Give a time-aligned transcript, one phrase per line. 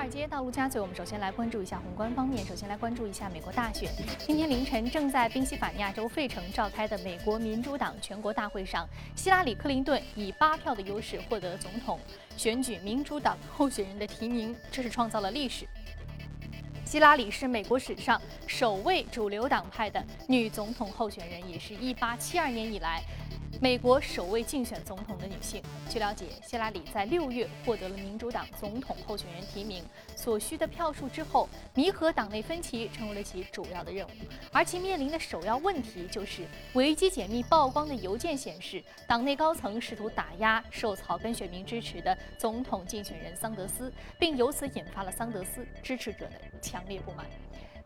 [0.00, 2.42] 华尔街道陆家嘴，我们首先来关注一下宏观方面。
[2.46, 3.92] 首先来关注一下美国大选。
[4.20, 12.00] 今天凌晨正在宾夕法尼亚州费城召开的美国民主党全国大会上，希拉里·克林顿以八票的优势获得总统
[12.34, 15.68] 选举民主党候选人的提名，这是创造了历史。
[16.86, 23.02] 希拉里是美国史上首位主流党派的女总统候选人，也是一八七二年以来。
[23.58, 25.62] 美国首位竞选总统的女性。
[25.88, 34.10] 据了解，希拉里在六月获得了民主党总统候选人提名所需的票数之后，弥合党内分歧成为了其主要的任务。
[34.52, 47.26] 而其面临的首要问题就是，维基解密曝光的邮件显示，党内高层试图打压受草根选民支持的总统竞选人桑德斯，并由此引发了桑德斯支持者的强烈不满。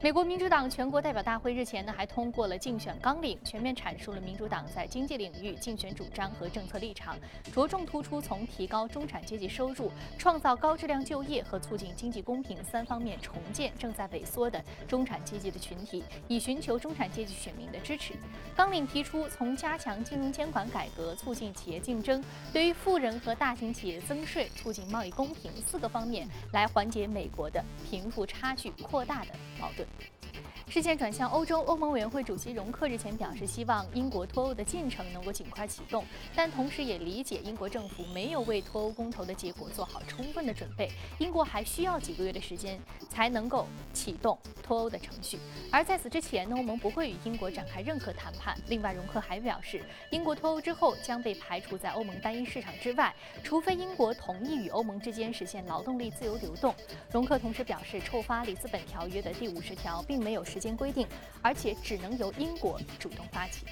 [0.01, 7.17] 美国民主党全国代表大会日前呢，还通过了竞选纲领，全面阐述了民主党在经济领域竞选主张和政策立场，
[7.53, 18.13] 着重突出从提高中产阶级收入、创造高质量就业和促进经济公平三方面重建正在萎缩的中产阶级的群体，以寻求中产阶级选民的支持。
[18.55, 29.84] 纲领提出，从加强金融监管改革、促进企业竞争、对于富人和大型企业增税、促进贸易公平四个方面来缓解美国的贫富差距扩大的矛盾。
[29.85, 30.24] Thank you.
[30.69, 45.39] 视线转向欧洲，欧盟委员会主席容克日前表示，希望英国脱欧的进程能够尽快启动，但同时也理解英国政府没有为脱欧公投的结果做好充分的准备，英国还需要几个月的时间才能够启动脱欧的程序。
[45.71, 48.59] 而在此之前呢，欧盟不会与英国展开任何谈判。
[48.67, 56.75] 另外，容克还表示，英国脱欧之后将被排除在欧盟单一市场之外，除非英国同意与欧盟之间实现劳动力自由流动。
[57.13, 60.65] 容克同时表示，触发里斯本条约的第五十条并没有时。
[60.65, 61.07] 间规定，
[61.43, 63.67] 而且只能由英国主动发起。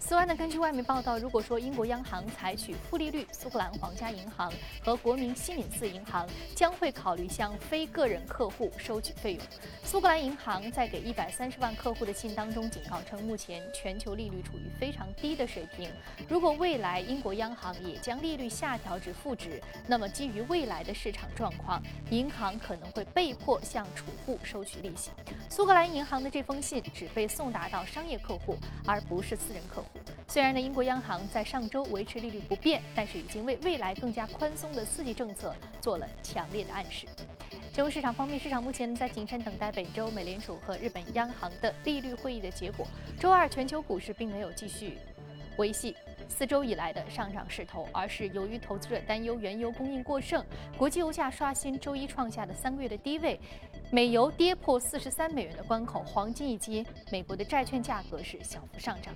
[0.00, 4.50] 此外呢，根据外媒报道，如果说英国央行采取负利率，苏格兰皇家银行
[4.82, 9.42] 和国民西敏寺银行将会考虑向非个人客户收取费用。
[9.84, 15.90] 苏格兰银行在给一百三十万客户的信当中警告称，目前全球利率处于非常低的水平。
[16.28, 25.10] 如果未来英国央行也将利率下调至负值，那么基于未来的市场状况，银行可能会被迫向储户收取利息。
[25.50, 28.56] 苏格兰银行的这封信只被送达到商业客户，
[28.86, 29.87] 而不是私人客户。
[30.26, 37.06] 虽然呢，英国央行在上周维持利率不变，但是已经为未来更加宽松的刺激政策做了强烈的暗示。
[37.72, 42.86] 金融市场方面，市场目前在谨慎等待本周美联储和日本央行的利率会议的结果。
[43.18, 44.98] 周二，全球股市并没有继续
[45.56, 45.96] 维系
[46.28, 50.44] 四周以来的上涨势头，而是由于投资者担忧原油供应过剩，
[50.76, 53.40] 国际油价刷新周一创下的三个月的低位。
[53.90, 59.14] 美油跌破四十三美元的关口，黄金一跌，美国的债券价格是小幅上涨。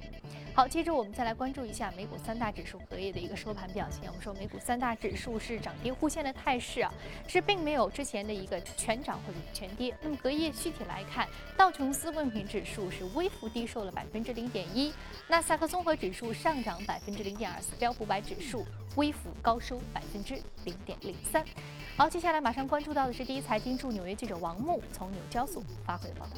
[0.55, 4.09] 好，接着我们再来关注一下美股三大指数隔夜的一个收盘表现。
[4.09, 6.91] 我们说美股三大指数是涨跌互现的态势啊，
[7.28, 9.94] 是并没有之前的一个全涨或者全跌。
[10.00, 14.91] 那么隔夜具体来看，道琼斯工业指数是微幅低收了百分之零点一，
[15.28, 18.65] 纳斯达克综合指数上涨百分之零点二四，标普百指数
[18.97, 21.44] 微幅高收百分之零点零三。
[21.97, 26.32] 好，接下来马上关注到的是第一财经驻纽约记者王木从纽交所发回的报道。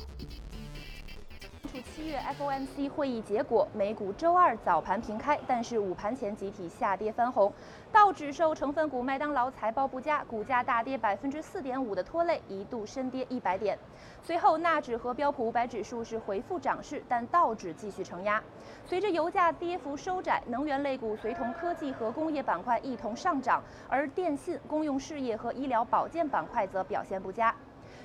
[1.92, 7.52] 七月 FOMC 会议结果，美股周二早盘平开，但是午盘前集体下跌翻红。
[7.94, 13.78] 道指受成分股麦当劳财报不佳，股价大跌百分之四点五的拖累，一度深跌一百点。
[14.20, 18.42] 随后纳指和标普五百指数是回复涨势，但道指继续承压。
[18.84, 27.54] 随着油价跌幅收窄，能源类股随同科技和工业板块一同上涨，而电信、公用事业和医疗保健板块则表现不佳。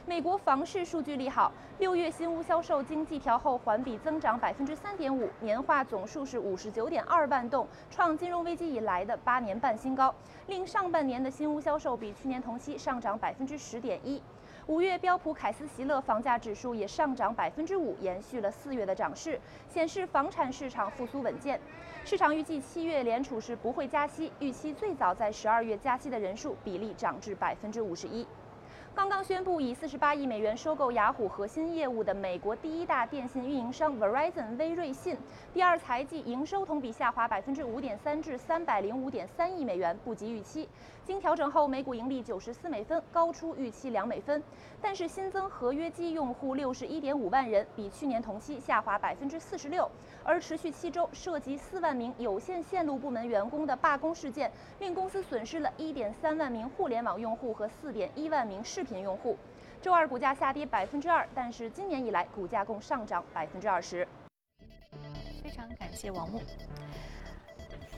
[0.10, 10.12] 美国房市数据利好，六月新屋销售经季调后环比增长百分之三点五，年化总数是五十九点二万栋，创金融危机以来的八年半新高。
[10.48, 14.20] 令上半年的新屋销售比去年同期上涨百分之十点一。
[14.66, 21.62] 五月标普凯斯席勒房价指数也上涨百分之五，延续了四月的涨势，显示房产市场复苏稳健。
[22.04, 28.26] 市场预计七月联储是不会加息，预期最早在十二月加息的人数比例涨至百分之五十一。
[29.00, 35.16] 刚刚宣布以四十八亿美元收购雅虎核心业务的美国第一大电信运营商 Verizon 微瑞信，
[35.54, 40.68] 第二财季营收同比下滑百分之五点三至三百零五点三亿美元，不及预期。
[41.06, 44.44] 经调整后，每股盈利九十四美分，高出预期两美分。
[44.82, 49.90] 但是新增合约机用户六十一点五万人，比去年同期下滑百分之四十六。
[50.26, 59.00] 而持续七周涉及四万名有线线路部门员工的罢工事件，令公司损失了一点三万名互联网用户和四点一万名视频。
[59.00, 59.38] 用户，
[59.82, 64.06] 周二股价下跌百分之二，但是今年以来股价共上涨百分之二十。
[65.42, 66.42] 非常感谢王木。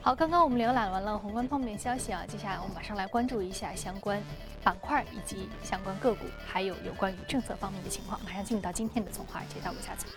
[0.00, 4.22] 好，刚刚我们浏览完了宏观方面消息啊，接下来我们马上来关注一下相关
[4.62, 8.20] 板块以及相关个股，还有有关于政策方面的情况。
[8.22, 10.08] 马上进入到今天的从华尔街到陆家嘴。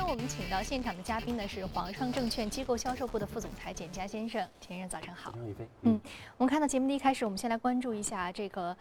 [0.00, 5.30] 天我们请到现场的嘉宾呢是皇上证券机构销售部的副总裁简佳先生，先生早上好。
[5.32, 6.00] 张宇飞，嗯，
[6.38, 8.74] 我们看到节目的一开始，我们先来关注一下这个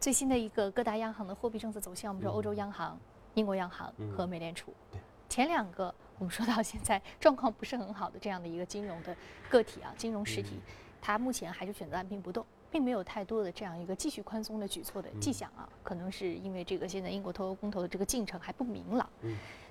[0.00, 2.12] 最新的一个各大央行的货币政策走向。
[2.12, 2.98] 我们说欧洲央行。
[3.34, 4.74] 英国央行和美联储，
[5.26, 9.16] 前两个我们说到现在状况不是很好的这样的一个金融的
[9.48, 10.60] 个体啊，金融实体，
[11.00, 19.08] 它目前还是选择按兵不动，并没有太多的这样一个继续宽松的举措的迹象啊，可能是因为这个现在英国脱欧公投的这个进程还不明朗。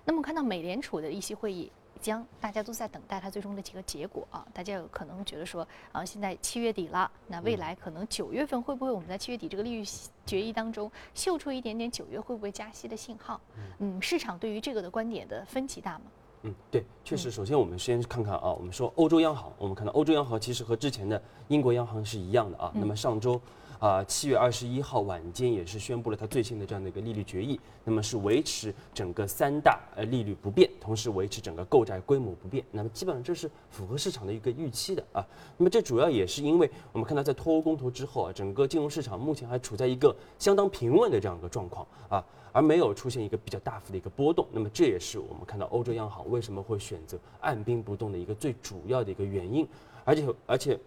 [0.06, 1.72] 那么看到美联储的议息会议。
[2.02, 4.44] 将大家都在等待它最终的几个结果啊！
[4.52, 9.86] 大家有可能觉得说，啊，现在七月底了，那未来可能九月份会不会我们在七月底这个利率
[10.26, 13.40] 决议当中嗅出一点点九月会不会加息的信号？
[13.78, 16.06] 嗯，市场对于这个的观点的分歧大吗？
[16.44, 22.72] 嗯，对，确实，首先我们先看看啊，我们说欧洲央行，我们看到欧洲央行其实和之前的英国央行是一样的啊。
[22.74, 23.40] 那么上周。
[23.82, 35.26] 啊，七月二十一号晚间也是宣布了它最新的这样的一个利率决议，那么是维持整个三大呃利率不变，同时维持整个购债规模不变，那么基本上这是符合市场的一个预期的啊。
[35.58, 44.46] 那么这主要也是因为我们看到在脱欧公投之后啊，整个金融市场目前还处在一个相当平稳的这样一个状况啊，而没有出现一个比较大幅的一个波动。
[44.52, 49.68] 那么这也是我们看到欧洲央行为什么会选择按兵不动的一个最主要的一个原因，
[50.04, 50.80] 而且而且。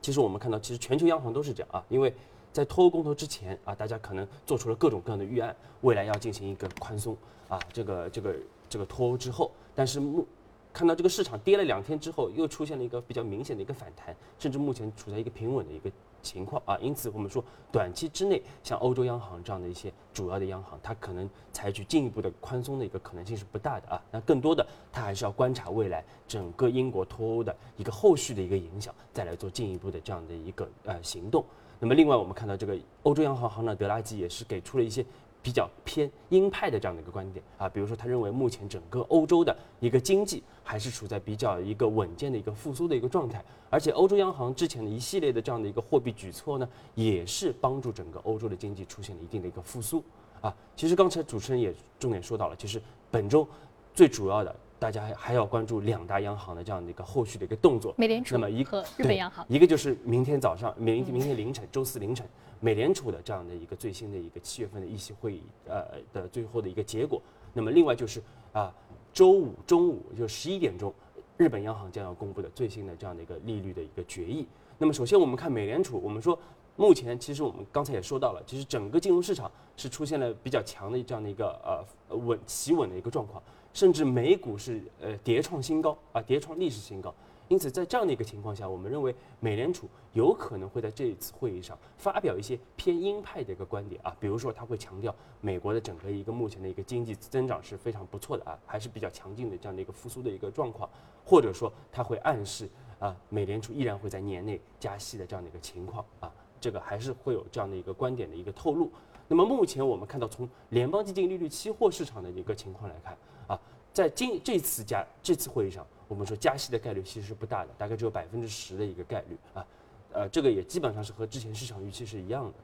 [0.00, 2.12] 其实我们看到，其实全球央行都是这样啊，因为
[2.52, 7.16] 在脱欧公投之前啊，大家可能做出了各种各样的预案，未来要进行一个宽松
[7.48, 8.36] 啊，这个这个
[8.68, 10.26] 这个脱欧之后，但是目
[10.72, 15.90] 看到这个市场跌了两天之后，又出现了一个比较明显的一个反弹，甚至目前处在一个平稳的一个。
[16.22, 24.02] 情况啊，因此我们说，短期之内，像欧洲央行这样的一些主要的央行，它可能采取进一步的宽松的一个可能性是不大的啊。
[24.10, 31.44] 那更多的，它还是要观察未来整个英国脱欧的一个后续的一个影响，再来做进一步的这样的一个呃行动。
[31.80, 35.04] 那么，另外我们看到这个欧洲央行行长德拉吉也是给出了一些。
[35.48, 50.04] 比较偏鹰派的这样的一个观点啊，比如说他认为目前整个欧洲的一个经济还是处在比较一个稳健的一个复苏的一个状态，而且欧洲央行之前的一系列的这样的一个货币举措呢，也是帮助整个欧洲的经济出现了一定的一个复苏
[50.42, 50.54] 啊。
[50.76, 52.78] 其实刚才主持人也重点说到了，其实
[53.10, 53.48] 本周
[53.94, 62.26] 最主要的，大家还还要关注两大央行的这样的一个后续的一个动作，美联储那么一个日本央行，一个就是明天早上明明天凌晨周四凌晨。
[62.60, 67.22] 美联储的这样的一个最新的一个七月份的议息会议，呃的最后的一个结果。
[67.52, 68.20] 那么另外就是
[68.52, 68.74] 啊，
[69.12, 70.92] 周五中午就十一点钟，
[71.36, 74.44] 日本央行将要公布的最新的这样的一个利率的一个决议。
[74.76, 76.36] 那么首先我们看美联储，我们说
[76.74, 83.40] 目前其实我们刚才也说到了，其实整个金融市场是出现了比较强的这样的一个呃稳企稳的一个状况，
[83.78, 87.14] 甚至美股是呃跌创新高啊，跌创历史新高。
[87.46, 100.90] 因此，在这样的一个情况下，我们认为美联储有可能会在这一次会议上发表一些偏鹰派的一个观点啊，比如说他会强调美国的整个一个目前的一个经济增长是非常不错的啊，还是比较强劲的这样的一个复苏的一个状况，
[101.24, 108.90] 或者说他会暗示啊，美联储依然会在年内加息的这样的一个情况啊，这个还是会有这样的一个观点的一个透露。
[109.28, 113.16] 那么目前我们看到从联邦基金利率期货市场的一个情况来看
[113.48, 113.60] 啊，
[113.92, 115.84] 在今这次加这次会议上。
[116.06, 119.66] 我们说加息的概率其实是不大的，大概只有百分之十的一个概率啊，
[120.14, 122.54] 呃，这个也基本上是和之前市场预期是一样的。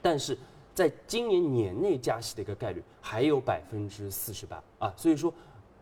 [0.00, 0.38] 但是
[0.72, 5.34] 在今年年内加息的一个概率还有百分之四十八啊，所以说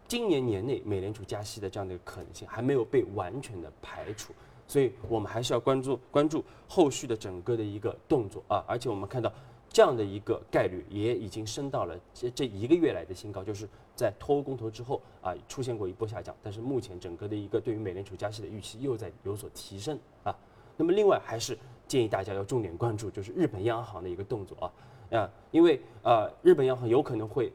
[0.08, 4.32] 今年年内美联储加息的这样的一个可能性还没有被完全的排除，
[4.66, 9.30] 所以我们还是要关注关注后续的整个的一个动作啊，而且我们看到。
[9.72, 20.36] 这样的一个概率也已经升到了这这一个月来的新高，就是在脱欧公投之后啊出现过一波下降，但是目前整个的一个对于美联储加息的预期又在有所提升啊。
[20.76, 27.50] 那么另外还是建议大家要重点关注就是日本央行的一个动作啊啊，因为啊日本央行有可能会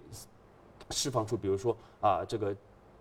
[0.89, 2.55] 释放出比如说啊这个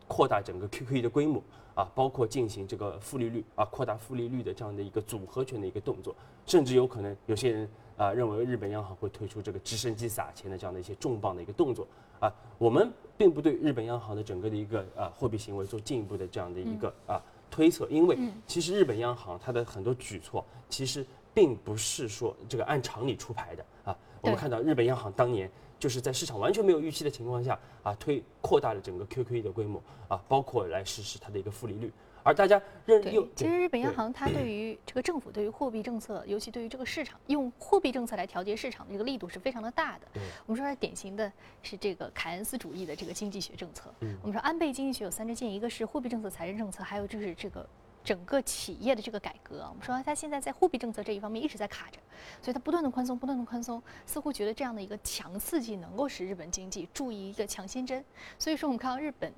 [0.06, 1.42] 扩大整个 QQE 的规模
[1.74, 7.66] 啊，包括进行这个负利率啊扩大负利率的这样的一个组合拳的一个动作，甚至有可能有些人。
[7.96, 11.86] 啊，认为日本央行会推出这个直升机撒钱的这样的一些重磅的一个动作
[12.20, 23.96] 啊，我们并不对日本央行的整个的一个啊货币行为做进一步的这样的一个啊推测，因为其实日本央行它的很多举措其实并不是说这个按常理出牌的啊。
[24.20, 31.92] 我们看到日本央行当年就是在市场完全没有预期的情况下啊，推扩大了整个 QQE 的规模啊，包括来实施它的一个负利率。
[32.26, 40.20] 而大家认又，其实日本央行它对于这个政府对于货币政策，尤其对于这个市场，用货币政策来调节市场的这个力度是非常的大的。
[40.44, 43.94] 我们说它典型的是这个凯恩斯主义的这个经济学政策。
[44.00, 47.64] 嗯我们说安倍经济学有三支箭，一个是货币政策、财政政策，还有就是这个。
[48.02, 51.98] 整个企业的这个改革啊，我们说它现在在货币政策这一方面一直在卡着，
[52.40, 58.04] 所以它不断的宽松，不断的宽松，似乎觉得这样的一个强刺激能够使日本经济注意一个强心针。
[58.38, 59.34] 所以说，我们看到日本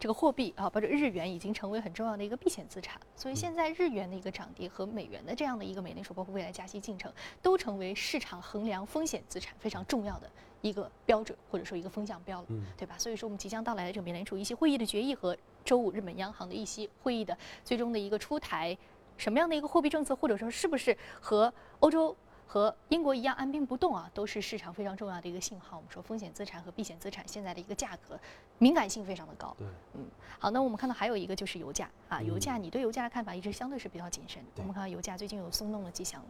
[0.00, 2.98] 这个货币啊，包括日元已经成为很重要的一个避险资产。
[3.14, 10.30] 所以现在日元的一个涨跌和美元的这样的一个美联储包括未来加息进程，都成为市场衡量风险资产非常重要的
[10.62, 12.94] 一个标准，或者说一个风向标了，嗯对吧？
[12.96, 18.74] 所以说我们即将到来的这个美联储一些会议的决议和周五日本央行的议息会议的最终的一个出台，
[19.18, 22.16] 什么样的一个货币政策，或者说是不是和欧洲。
[22.52, 25.76] 和英国一样按兵不动啊，都是市场非常重要的一个信号。
[25.76, 28.18] 我们说风险资产和避险资产现在的一个价格
[28.58, 29.54] 敏感性非常的高。
[29.56, 30.04] 对，嗯
[30.36, 34.62] 好，那我们看到还有一个就是油价啊，嗯油价你对油价的看法一直相对是比较谨慎的。
[34.62, 36.20] 我们看到油价最近有松动的迹象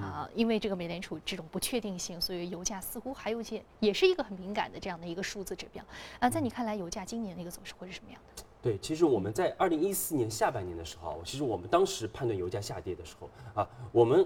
[0.00, 5.84] 啊，因为这个美联储这种不确定性，所以油价似乎还有一些也是一个很敏感的这样的一个数字指标
[6.20, 6.30] 啊。
[6.30, 8.44] 在你看来，油价今年的一个走势会是什么样的？
[8.62, 13.28] 对，其实我们在二零一四年下半年的时候啊，其实我们当时判断油价下跌的时候
[13.60, 14.24] 啊，我们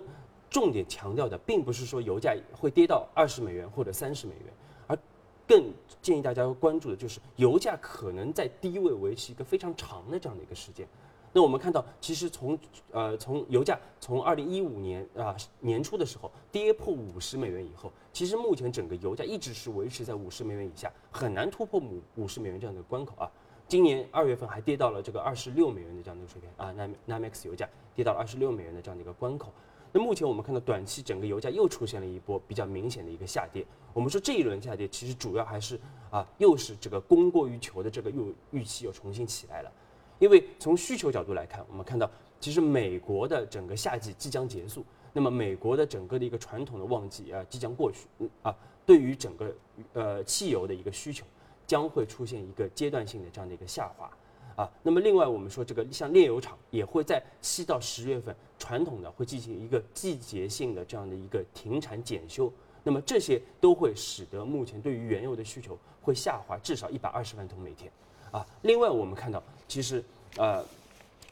[0.51, 4.53] 重点强调的并不是说油价会跌到二十美元或者三十美元，
[4.87, 4.99] 而
[5.47, 10.87] 更建议大家关注的就是油价可能在低位维持一个非常长的这样的一个时间。
[11.31, 12.59] 那我们看到，其实从
[12.91, 23.31] 呃从油价从二零一五年啊年初的时候跌破五十美元以后，其实目前整个油价一直是维持在五十美元以下，很难突破五五十美元这样的关口啊。
[23.69, 29.53] 今年二月份还跌到了这个二十六美元的这样的一个水平啊，NAM NAMEX 油价跌到了二十六美元的这样的一个关口。
[29.93, 33.65] 那目前我们看到短期整个油价又出现了一波比较明显的一个下跌。
[33.95, 35.81] 我们说这一轮下跌其实主要还是
[36.11, 39.73] 啊，又是这个供过于求的这个又预期又重新起来了。
[40.19, 48.07] 因为从需求角度来看，我们看到其实美国的整个夏季即将结束，那么美国的整个的一个传统的旺季啊即将过去，
[48.43, 48.55] 啊，
[48.85, 49.55] 对于整个
[49.95, 51.25] 呃汽油的一个需求
[51.67, 54.11] 将会出现一个阶段性的这样的一个下滑。
[54.59, 67.89] 啊，那么另外我们说这个像炼油厂也会在七到十月份传统的会进行一个季节性的这样的一个停产检修，那么这些都会使得目前对于原油的需求会下滑至少一百二十万桶每天。
[68.33, 70.05] 啊，另外我们看到其实
[70.37, 70.65] 呃，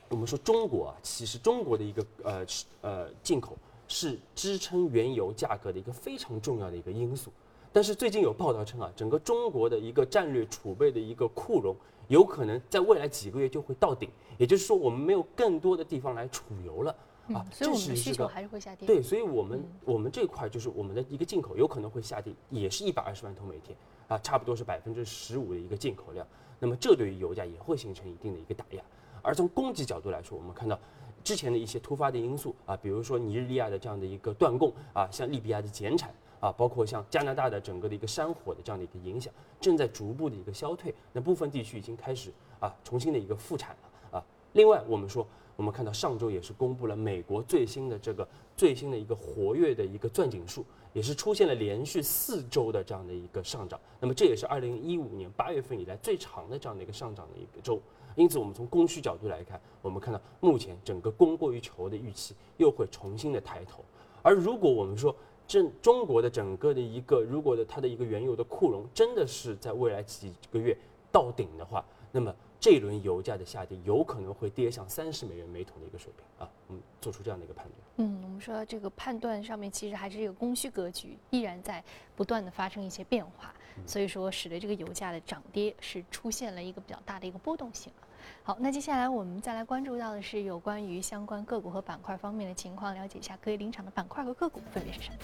[0.09, 7.33] 我们说中国啊，其实中国的一个呃是呃进口是支撑原油价格的一个非常重要的一个因素。
[7.73, 11.77] 但是最近有报道称啊，整个中国的一个战略储备的一个库容，
[12.09, 14.09] 有可能在未来几个月就会到顶，
[14.39, 16.93] 也就是说我们没有更多的地方来储油了
[17.33, 18.87] 啊嗯，，所以我们这是这个的需求还是会下跌。
[18.87, 23.77] 对，所以我们、我们这块就是我们的一个进口有可能会下跌，也是一百二十万桶每天
[24.09, 26.27] 啊，差不多是百分之十五的一个进口量。
[26.59, 28.83] 那么这对于油价也会形成一定的一个打压。
[29.23, 30.79] 而从供给角度来说，我们看到
[31.25, 40.95] 之前的一些突发的因素啊，比如说尼日利亚的这样的一个断供啊，像利比亚的减产啊，包括像加拿大的整个的一个山火的这样的一个影响，正在逐步的一个消退。
[41.13, 44.25] 那部分地区已经开始啊重新的一个复产了啊。
[44.53, 45.27] 另外，我们说，
[45.57, 48.27] 我们看到上周也是公布了美国最新的这个
[48.57, 53.81] 最新的一个活跃的一个钻井数，也是出现了连续四周的这样的一个上涨。
[54.01, 57.81] 那么这也是二零一五年八月份以来最长的这样的一个上涨的一个周。
[58.15, 63.85] 因此，我们从供需角度来看，我们看到目前整个供过于求的预期又会重新的抬头。
[64.23, 65.15] 而如果我们说
[65.47, 70.77] 正中国的整个的一个，如果的它的一个原油的库容真的是在未来几个月
[71.13, 77.75] 到顶的话，那么这一轮油价的下跌有可能会跌向三十美元每桶的一个水平啊，我们做出这样的一个判断。
[77.99, 81.83] 嗯，我们说这个判断上面其实还是一个供需格局依然在
[82.17, 83.55] 不断的发生一些变化，
[83.87, 88.06] 所以说使得这个油价的涨跌是出现了一个比较大的一个波动性啊。
[88.43, 95.17] 好，那接下来我们再来关注到的是有关于相关个股和板块方面的情况，了解一下可以领涨的板块和个股分别是什么。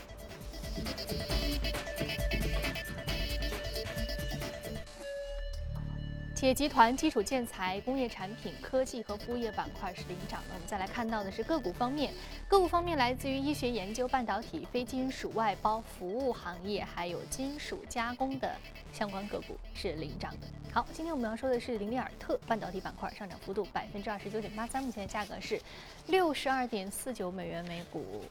[6.42, 10.54] 铁集团、基础建材、工业产品、科技和服务业板块是领涨的。
[10.54, 12.12] 我们再来看到的是个股方面，
[12.48, 18.56] 个股方面来自于医学研究、半导体、非金属外包、服务行业，还有金属加工的
[18.92, 20.48] 相关个股是领涨的。
[20.72, 25.60] 好，今天我们要说的是林利尔特半导体板块上涨幅度百分之二十九点八三，目前的价格是
[26.08, 28.24] 六十二点四九美元每股，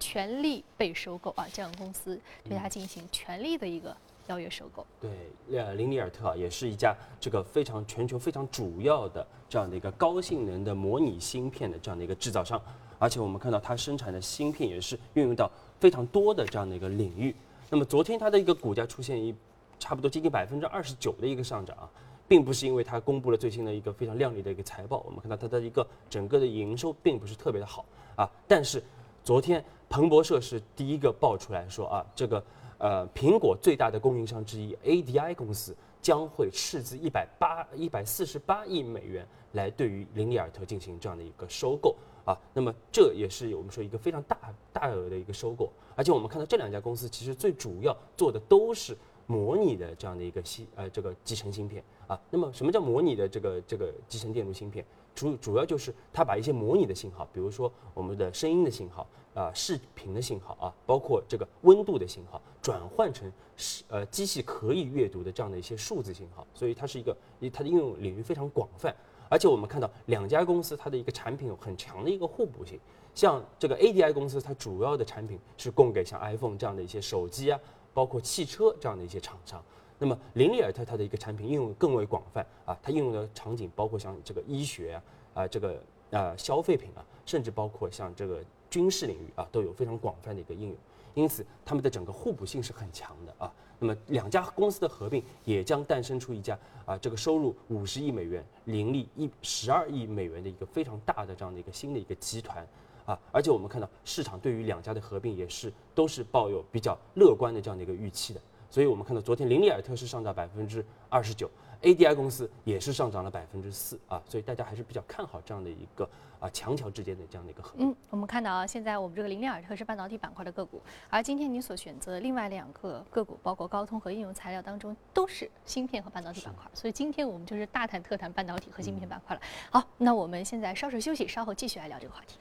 [0.00, 3.96] 全力被收购啊，这样公司对它进行全力的一个
[4.28, 4.86] 邀约收购。
[5.00, 5.10] 对，
[5.58, 12.60] 呃，林尼尔特啊，也是一家这个非常全球非常主要的这样的一个高性能的模拟芯片的这样的一个制造商，
[12.98, 15.50] 而且我们看到它生产的芯片也是运用到
[15.80, 17.34] 非常多的这样的一个领域。
[17.68, 19.34] 那么昨天它的一个股价出现一
[19.78, 21.90] 差不多接近百分之二十九的一个上涨啊，
[22.28, 28.30] 并不是因为它公布了最新的一个非常靓丽的一个财报，我们看到它的一个整个的营收并不是特别的好啊。
[28.46, 28.82] 但是
[29.24, 32.42] 昨天彭博社是第一个爆出来说啊，这个
[32.82, 41.96] 呃苹果最大的供应商之一 ADI 公司将会斥资一百八一百四十八亿美元来对于林利尔特进行这样的一个收购。
[42.24, 44.36] 啊，那么这也是我们说一个非常大
[44.72, 48.96] 大额的一个收购，而且我们看到这两家公司其实最主要做的都是
[49.26, 52.20] 模拟的这样的一个芯呃这个集成芯片啊。
[52.30, 54.84] 那么什么叫模拟的这个这个集成电路芯片？
[55.14, 67.16] 主主要就是它把一些模拟的信号，比如说我们的声音的信号啊、视频的信号啊，包括这个温度的信号，转换成是呃机器可以阅读的这样的一些数字信号，所以它是一个
[67.52, 68.94] 它的应用领域非常广泛。
[69.28, 72.78] 而且我们看到两家公司它的一个产品有很强的一个互补性，
[73.14, 77.58] 像这个 ADI 公司，它主要的产品是供给像 iPhone 这样的一些手机啊，
[77.94, 79.64] 包括汽车这样的一些厂商。
[80.02, 85.02] 那么林利尔特它的一个产品应用更为广泛啊，它应用的场景包括像这个医学啊，
[85.34, 85.80] 啊这个
[86.10, 90.76] 呃消费品啊，甚至包括像这个军事领域啊，都有非常广泛的一个应用。
[91.14, 93.54] 因此，他们的整个互补性是很强的啊。
[93.78, 102.66] 那么两家公司的合并也将诞生出一家啊，这个收入五十亿美元、盈利一十二亿美元的一个非常大的这样的一个新的一个集团
[103.06, 103.16] 啊！
[103.30, 108.40] 而且我们看到市场对于两家的合并也是都是抱有比较乐观的这样的一个预期的。
[108.72, 111.50] 所以我们看到昨天林利尔特是上涨百分之二十九
[111.82, 114.22] ，ADI 公司也是上涨了百分之四啊！
[114.26, 116.08] 所以大家还是比较看好这样的一个。
[116.40, 129.42] 啊，强强之间的这样的一个合嗯，我们看到啊，现在我们这个林利尔特是半导体板块的个股，而今天你所选择的另外两个个股，包括高通和应用材料当中，都是芯片和半导体板块，所以今天我们就是大谈特谈半导体和芯片板块了。
[129.70, 132.38] 好，那我们现在稍事休息，稍后继续来聊这个话题。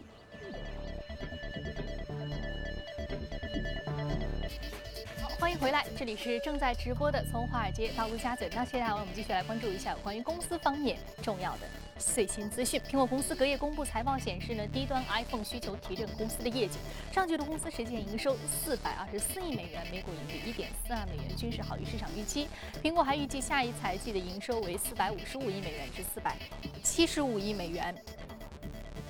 [5.51, 11.67] 欢迎回来，这里是正在直播的从华尔街到陆家嘴，那接下来我们继续来关注一下关于公司方面重要的。
[11.97, 16.79] 最新资讯，苹果公司隔夜公布财报显示呢，低端 iPhone 需求提振公司的业绩。
[17.11, 22.47] 上季度公司实现营收四百二十四亿美元，每股盈利一点四二美元，均是好于市场预期。
[22.81, 26.37] 苹果还预计下一财季的营收为四百五十五亿美元至四百
[26.81, 27.93] 七十五亿美元。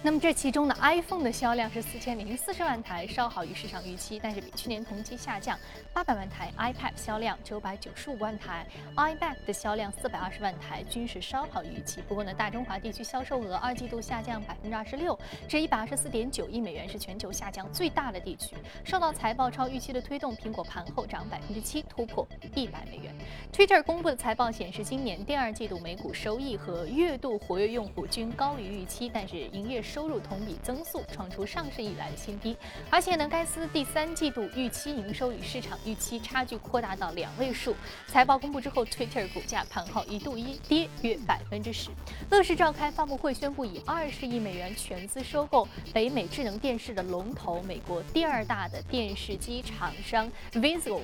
[0.04, 5.56] 那么这其中呢，iPhone 的销量是四千零四十万台，稍好于市场预期，但是比去年同期下降
[5.94, 6.52] 八百万台。
[6.58, 12.02] iPad 销量九百九十五万台，iMac 的销量四百二十万台，均是稍好于预期。
[12.02, 18.56] 不过呢，大中华地区销售额二季度下降百分之二十六，至一百二十四点九亿美元，是全球下降最大的地区。
[18.84, 23.16] 受到财报超预期的推动，苹果盘后涨百分之七，突破一百美元。
[23.54, 32.56] Twitter 公布的财报显示，今年第二季度每股收益和月度活跃用户均高于预期，但是营业收入同比增速创出上市以来的新低，
[32.90, 37.76] 而且呢，该司第三季度预期营收与市场预期差距扩大到两位数。
[38.08, 41.90] 财报公布之后，Twitter 股价盘后一度一跌约百分之十。
[42.30, 51.02] 乐视召开发布会，宣布以二十亿美元全资收购北美智能电视的龙头，美国第二大的电视机厂商 Vizio。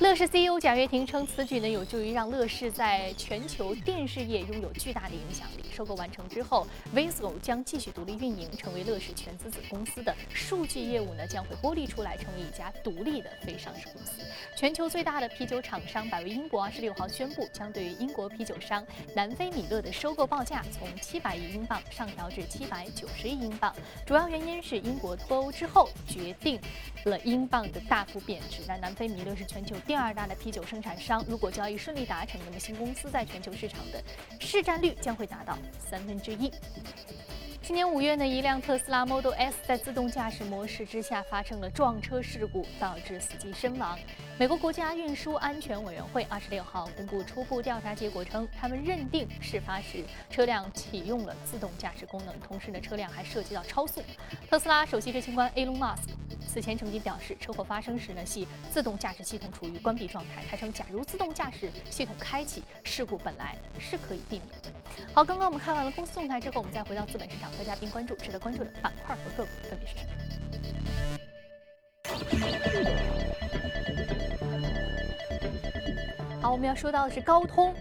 [0.00, 5.64] 乐视 CEO 贾跃亭称，此举呢有助于让乐视在全球电视业拥有巨大的影响力。
[5.72, 14.22] 收购完成之后，Vizio 将继续独立运营，成为乐视全资子公司的数据业务呢将会剥离出来，成为一家独立的非上市公司。
[14.56, 26.60] 全球最大的啤酒厂商百威英国二十六号宣布，将对于英国啤酒商南非米勒的收购报价从七百亿英镑上调至七百九十亿英镑，主要原因是英国脱欧之后决定
[27.04, 28.60] 了英镑的大幅贬值。
[28.66, 29.76] 那南非米勒是全球。
[29.86, 34.02] 第二大的啤酒生产商，如果交易顺利达成，那么新公司在全球市场的
[34.40, 36.50] 市占率将会达到三分之一。
[37.60, 43.98] 今年五月呢，一辆特斯拉 Model S 在自动驾驶模式之下发生了撞车事故，导致司机身亡。
[44.38, 54.02] 美国国家运输安全委员会二十六号公布初步调查结果称，他们认定事发时车辆启用了自动驾驶功能，同时呢，车辆还涉及到超速。
[54.50, 56.08] 特斯拉首席执行官 Elon Musk
[56.46, 60.44] 此前曾经表示，车祸发生时呢，系自动驾驶系统处于关闭状态。
[60.50, 64.70] 他称，假如自动驾驶系统开启，事故本来是可以避免的。
[65.12, 67.50] 好，刚刚我们看完了公司动态之后，我们再回到资本市场。
[67.54, 70.12] 和嘉宾关注值得关注的板块和个股分别是什么？
[76.40, 77.74] 好，我们要说到的是高通，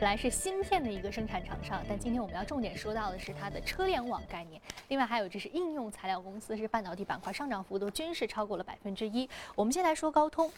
[0.00, 4.58] 本来是芯片的一个生产厂商，但今天我们要重点说到的是它的车联网概念。
[4.88, 9.28] 另外还有就是应用材料公司，是半导体板块上涨幅度均是超过了百分之一。
[9.54, 10.50] 我们先来说高通，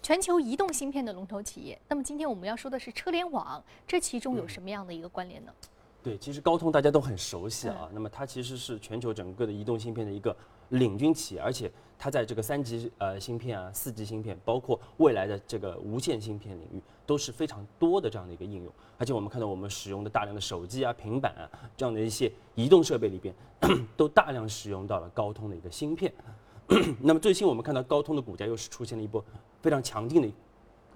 [0.00, 1.76] 全球移动芯片的龙头企业。
[1.88, 5.52] 那么今天我们要说的是车联网，这其中有什么样的一个关联呢？
[6.00, 7.90] 对，其实高通大家都很熟悉啊。
[7.92, 10.34] 那么它其实是全球整个的移动芯片的一个
[10.68, 11.68] 领军企业，而且
[12.02, 18.72] 它在这个三级呃芯片啊、四级芯片，包括未来的这个无线芯片领域，都是非常多的这样的一个应用。
[18.96, 21.44] 而且我们看到我们使用的大量的手机啊、平板啊
[21.76, 23.34] 这样的一些移动设备里边，
[23.98, 26.10] 都大量使用到了高通的一个芯片。
[27.02, 29.22] 那么最新我们看到高通的股价又是出现了一波
[29.60, 30.28] 非常强劲的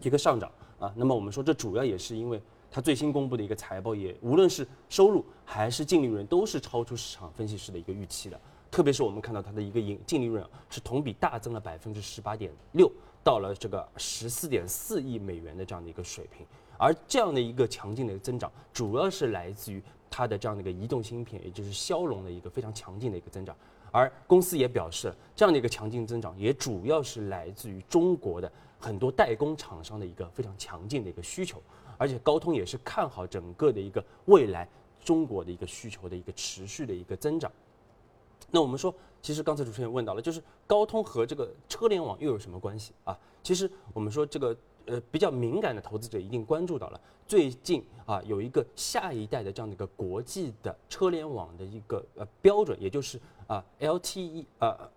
[0.00, 0.90] 一个上涨啊。
[0.96, 2.40] 那么我们说这主要也是因为。
[2.70, 8.40] 它最新公布的一个财报也，无论是收入还是净利润，都是超出市场分析师的一个预期的。
[8.74, 12.90] 特别是我们看到它的一个盈净利润是同比大增了百分之十八点六，
[13.22, 16.44] 到了这个十四点四亿美元的这样的一个水平。
[16.76, 23.56] 而这样的一个强劲的增长，主要是来自于它的这样的一个移动芯片，也就是骁龙的一个非常强劲的一个增长。
[23.92, 31.62] 而公司也表示，这样的一个强劲增长，也主要是来自于中国的很多代工厂商的一个非常强劲的一个需求。
[31.96, 34.68] 而且高通也是看好整个的一个未来
[35.04, 37.52] 中国的一个需求的一个持续的一个增长。
[38.54, 43.18] 那我们说，其实刚才主持人问到了，就是高通和这个车联网又有什么关系啊？
[43.42, 54.88] 其实我们说这个呃比较敏感的投资者一定关注到了，最近啊有一个下一代的这样的一个国际的车联网的一个呃标准，也就是啊 LTE 啊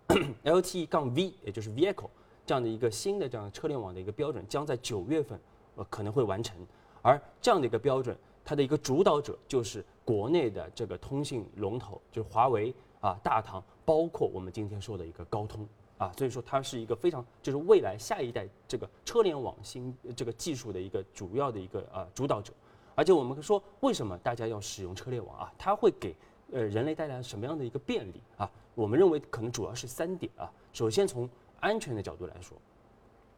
[0.44, 2.10] LTE 杠 V，也就是 Vehicle
[2.46, 5.36] 这样的一个新的这样车联网的一个标准，将在九月份
[5.74, 6.56] 呃可能会完成。
[7.02, 15.66] 而这样的一个标准，它的一个主导者就是国内的这个通信龙头，就是华为啊、大唐，包括我们今天说的一个高通
[15.98, 22.52] 啊，所以说它是一个非常就是未来下一代这个车联网新这个技术的一个主要的一个呃主导者。
[22.94, 25.52] 而且我们说，为什么大家要使用车联网啊？
[25.56, 26.16] 它会给
[26.52, 28.50] 呃人类带来什么样的一个便利啊？
[28.74, 30.50] 我们认为可能主要是三点啊。
[30.72, 31.28] 首先从
[31.60, 32.56] 安全的角度来说，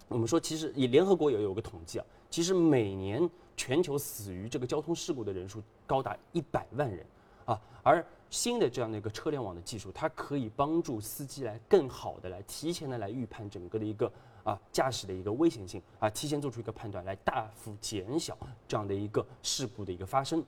[0.09, 7.07] 我们说其实以联合国也有个统计啊，其实每年全球死于这个交通事故的人数高达一百万人，
[7.45, 14.11] 啊，而新的这样的一个车联网的技术，它可以帮助司机来更好的来提前的来预判整个的一个
[14.45, 18.39] 啊驾驶的一个危险性啊，提前做出一个判断，来大幅减小
[18.69, 20.43] 这样的一个事故的一个发生。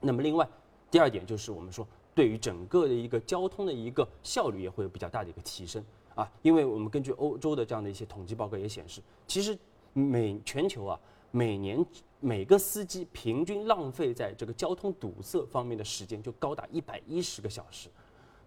[0.00, 0.48] 那么另外
[0.90, 9.58] 第二点就是我们说，对于整个的一个交通的一个效率也会有比较大的一个提升啊，因为我们根据欧洲的这样的一些统计报告也显示，其实
[9.92, 11.00] 每全球啊。
[11.30, 11.84] 每年
[12.20, 17.88] 每个司机平均浪费在这个交通堵塞方面的时间就高达一百一十个小时。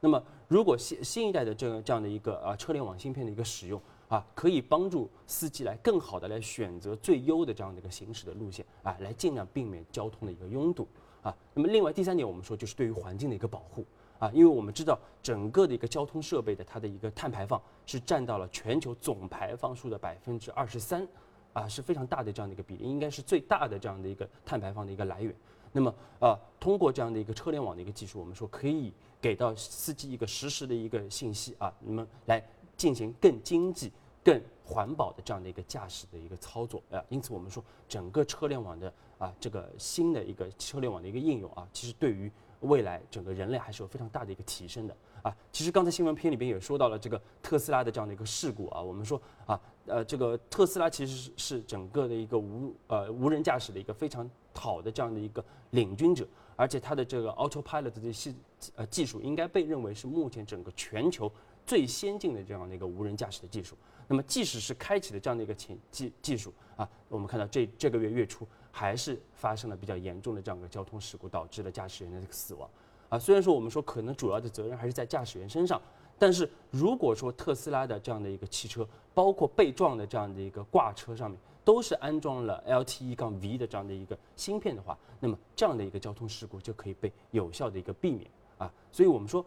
[0.03, 10.87] 那么，如果新新一代的这个这样的一个啊车联网芯片的一个使用啊，可以帮助司机来更好的来选择最优的这样的一个行驶的路线啊，来尽量避免交通的一个拥堵
[11.21, 11.31] 啊。
[11.53, 13.85] 那么，另外第三点我们说就是对于环境的一个保护
[14.17, 21.07] 啊，因为我们知道整个的一个交通设备的它的一个碳排放是占到了全球总排放数的百分之二十三。
[21.53, 25.35] 啊，是非常大的这样的一个比例，应该是最大的这样的一个碳排放的一个来源。
[25.71, 32.43] 那么，啊，通过这样的一个车联网的一个技术，我们说可以给到司机一个实时的一个信息啊，那么来
[32.75, 37.01] 进行更经济、更环保的这样的一个驾驶的一个操作啊。
[37.07, 42.29] 因此，我们说整个车联网的啊这个新的一个车联网的一个应用啊，其实对于
[42.61, 45.35] 未来整个人类还是有非常大的一个提升的啊。
[45.51, 49.59] 其实刚才新闻片里边也说到了这个特斯拉的这样的一个事故啊，我们说啊。
[49.87, 58.35] 呃，这个特斯拉其实是整个的一个无呃无人驾驶的一个非常好的这样的一个领军者，而且它的这个 Autopilot 的系
[58.75, 61.29] 呃技术应该被认为是目前整个全球
[61.65, 63.75] 最先进的这样的一个无人驾驶的技术。
[64.07, 72.69] 那么即使是开启了这样的一个前技技术啊，我们看到这这个月月初还是发生了比较严重的这样一个交通事故，导致了驾驶员的这个死亡。
[73.09, 75.81] 啊，虽然说我们说可能主要的责任还是在驾驶员身上。
[76.17, 88.29] 但是如果说特斯拉的这样的一个汽车，包括被撞的这样的一个挂车上面，都是安装了 LTE 杠 V 的这样的一个芯片的话，那么这样的一个交通事故就可以被有效的一个避免
[88.59, 88.71] 啊。
[88.91, 89.43] 所以我们说，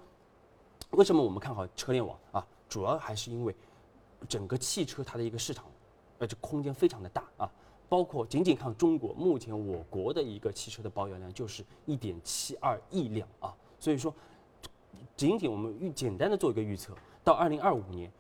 [0.91, 2.45] 为什么我们看好车联网啊？
[2.69, 3.55] 主要还是因为
[4.29, 5.65] 整个汽车它的一个市场，
[6.19, 7.49] 呃，这空间非常的大啊。
[7.95, 13.55] 包括仅仅看中国，目前我国的一个汽车的保有量就是一点七二亿辆啊。
[13.79, 14.13] 所以说。
[15.17, 18.11] 仅仅我们预简单的做一个预测，到二零二五年，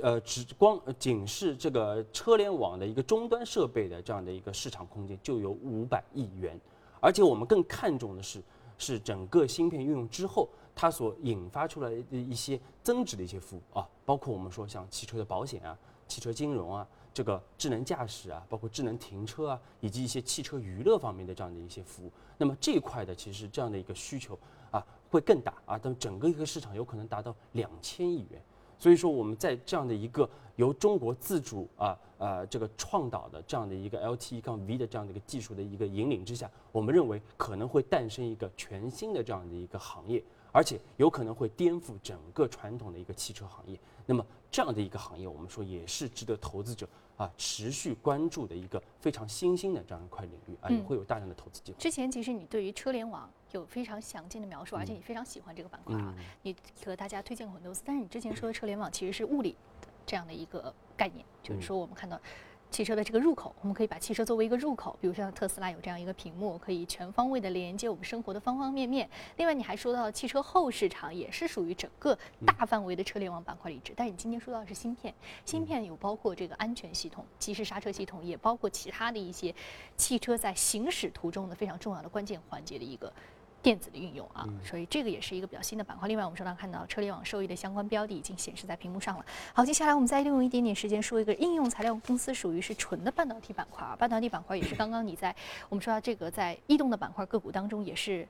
[0.00, 6.58] 呃，只光仅是这个车联网的一个终端设备的这样的一个市场空间就有五百亿元，
[7.00, 8.40] 而且我们更看重的是，
[8.78, 24.38] 是整个芯片运用之后，它所引发出来的一些增值的一些服务啊，包括我们说像汽车的保险啊、汽车金融啊、这个智能驾驶啊、包括智能停车啊，以及一些汽车娱乐方面的这样的一些服务，那么这一块的其实这样的一个需求
[24.70, 24.84] 啊。
[25.10, 28.40] 会更大啊，但整个一个市场有可能达到两千亿元，
[28.78, 43.78] 所以说我们在这样的一个由中国自主啊呃这个创导的这样的一个 LTE 杠 V 的这样的一个技术的一个引领之下，我们认为可能会诞生一个全新的这样的一个行业，而且有可能会颠覆整个传统的一个汽车行业。
[44.06, 51.78] 那么这样的一个行业，我们说也是值得投资者啊持续关注的一个非常新兴的这样一块领域啊，也会有大量的投资机会。
[51.78, 57.82] 之前其实你对于车联网有非常详尽的描述，而且你非常喜欢这个板块啊，你和大家推荐过很多次。
[57.84, 62.20] 但是你之前说的车联网其实是物理的这样的一个概念，就是说我们看到。
[62.70, 69.08] 汽车的这个入口，我们可以把汽车作为一个入口，比如像特斯拉有这样一个屏幕，可以全方位的连接我们生活的方方面面。
[69.36, 73.92] 另外，你还说到汽车后市场也是属于整个大范围的车联网板块里置。
[73.96, 75.12] 但是你今天说到的是芯片，
[75.44, 79.52] 芯片有包括这个安全系统、及时刹车系统，也包括其他的一些
[79.96, 83.12] 汽车在行驶途中的非常重要的关键环节的一个。
[83.62, 86.08] 电子的运用啊，所以这个也是一个比较新的板块。
[86.08, 89.24] 另外，我们手上看到车联网受益的相关标的已经显示在屏幕上了。
[89.52, 93.94] 好，接下来我们再利用一点点时间说一个应用材料公司，属于是纯的半导体板块啊。
[93.98, 95.34] 半导体板块也是刚刚你在
[95.68, 98.26] 我们说到这个在异动的板块个股当中也是。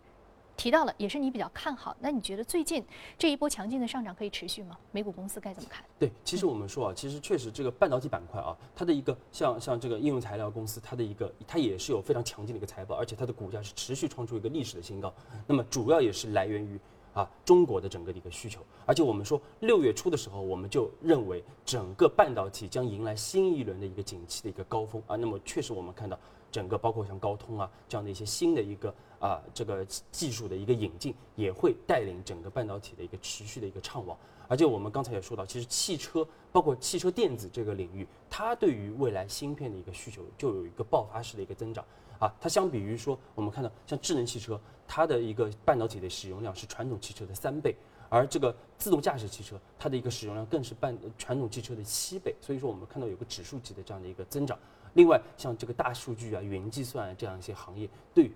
[0.57, 1.97] 提到了，也是你比较看好。
[2.01, 2.85] 那你觉得最近
[3.19, 4.77] 这一波强劲的上涨可以持续吗？
[4.93, 5.83] 美股公司该怎么看？
[5.99, 15.13] 对，其实我们说啊，其实确实这个半导体板块啊，它的一个像像这个应用材料公司，它的一个它也是有非常强劲的一个财报，而且它的股价是持续创出一个历史的新高。
[15.47, 16.79] 那么主要也是来源于
[17.15, 18.61] 啊中国的整个的一个需求。
[18.85, 25.17] 而且我们说六月初的时候，我们就认为整个半导体将迎来新一轮的一个景气的一个高峰啊。
[25.17, 26.19] 那么确实我们看到。
[26.51, 34.17] 整个包括像高通啊这样的一些新的一个啊这个技术的一个引进，也会带领整个半导体的一个持续的一个畅旺。
[34.49, 41.85] 而且我们刚才也说到，其实汽车包括汽车电子这个领域，它对于未来芯片的一个需求就有一个爆发式的一个增长
[42.19, 42.35] 啊。
[42.41, 47.77] 它相比于说，我们看到像智能汽车，它的一个半导体的使用量是传统汽车的三倍，
[48.09, 52.35] 而这个自动驾驶汽车它的一个使用量更是半传统汽车的七倍。
[52.41, 54.59] 所以说，我们看到有个指数级的这样的一个增长。
[54.95, 58.31] 另外，像这个大数据啊、云计算这样一些行业，对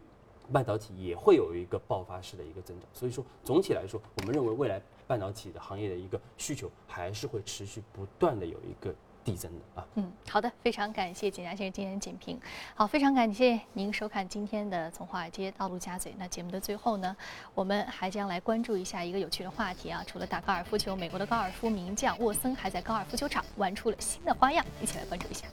[0.53, 2.89] 半导体也会有一个爆发式的一个增长。
[2.93, 9.87] 所以说，总体来说，我们认为未来半导体的行业的一个需求还是会持续不断的有一个递增的啊。
[9.95, 12.39] 嗯，好的，非常感谢简家先生今天的点评。
[12.75, 16.15] 好，非常感谢您收看今天的从华尔街到陆家嘴。
[16.19, 17.17] 那节目的最后呢，
[17.55, 20.05] 我们还将来关注一下一个有趣的话题啊。
[20.07, 25.47] 除了打高尔夫球，美国的高尔夫名将沃森还在高尔夫球场玩出了新的花样，一起来关注一下。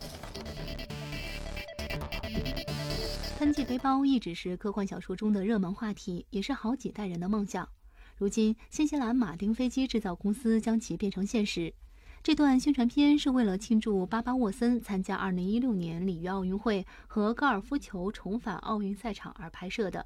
[3.42, 7.68] 喷气背包一直是科幻小说中的热门话题，也是好几代人的梦想。
[8.16, 11.74] 如今，新西兰马丁飞机制造公司将其变成现实。
[12.22, 20.06] 这段宣传片是为了庆祝巴巴沃森参加2016年里约奥运会和高尔夫球重返奥运赛场而拍摄的。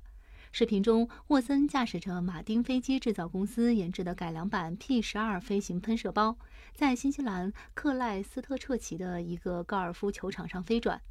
[0.54, 6.38] 视频中，沃森驾驶着马丁飞机制造公司研制的改良版 P12 飞行喷射包，
[6.74, 11.02] 在新西兰克莱斯特彻奇的一个高尔夫球场上飞转。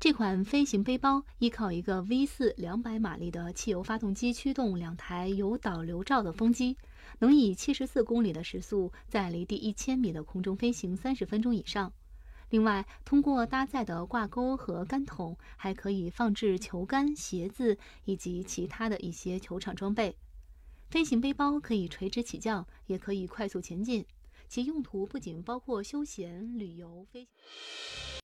[0.00, 6.76] 这款飞行背包依靠一个 V4 两百马力的汽油发动机驱动两台有导流罩的风机，
[7.18, 11.92] 能以七十四公里的时速在离地一千米的空中飞行三十分钟以上。
[12.50, 20.16] 另外，通过搭载的挂钩和杆筒，还可以放置球杆、鞋子以及其他的一些球场装备。
[20.90, 24.06] 飞行背包可以垂直起降，也可以快速前进，
[24.46, 27.24] 其用途不仅包括休闲、旅游、飞。
[27.24, 28.07] 行。